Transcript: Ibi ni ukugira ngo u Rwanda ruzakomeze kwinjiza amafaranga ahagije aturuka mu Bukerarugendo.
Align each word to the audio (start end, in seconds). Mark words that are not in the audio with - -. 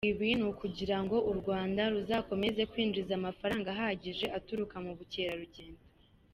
Ibi 0.09 0.29
ni 0.37 0.45
ukugira 0.51 0.97
ngo 1.03 1.17
u 1.31 1.33
Rwanda 1.39 1.81
ruzakomeze 1.93 2.61
kwinjiza 2.71 3.11
amafaranga 3.19 3.67
ahagije 3.75 4.25
aturuka 4.37 4.75
mu 4.85 4.91
Bukerarugendo. 4.97 5.81